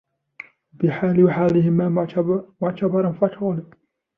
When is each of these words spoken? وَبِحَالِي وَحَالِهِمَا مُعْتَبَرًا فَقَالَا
وَبِحَالِي 0.73 1.23
وَحَالِهِمَا 1.23 1.89
مُعْتَبَرًا 2.61 3.11
فَقَالَا 3.11 3.63